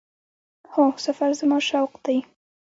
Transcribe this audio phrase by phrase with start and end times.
[0.71, 2.17] هو، سفر زما شوق دی